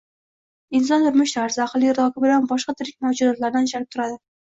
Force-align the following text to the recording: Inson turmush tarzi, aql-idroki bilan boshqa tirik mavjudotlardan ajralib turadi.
Inson 0.79 1.05
turmush 1.09 1.35
tarzi, 1.41 1.61
aql-idroki 1.67 2.25
bilan 2.27 2.51
boshqa 2.55 2.79
tirik 2.83 3.01
mavjudotlardan 3.09 3.73
ajralib 3.73 3.97
turadi. 3.97 4.23